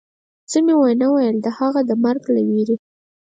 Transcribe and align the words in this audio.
څه 0.49 0.57
مې 0.65 0.73
و 0.77 0.81
نه 1.01 1.07
ویل، 1.13 1.37
هغه 1.59 1.81
د 1.89 1.91
مرګ 2.03 2.23
له 2.35 2.41
وېرې. 2.47 2.75